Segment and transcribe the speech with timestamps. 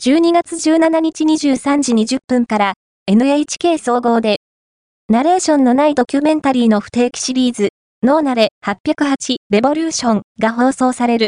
[0.00, 2.74] 12月17日23時20分から
[3.08, 4.36] NHK 総合で、
[5.08, 7.70] ナレーションのないドキュメンタリーの不定期シリーズ、
[8.04, 11.26] ノーナレ808レボリューションが放送される。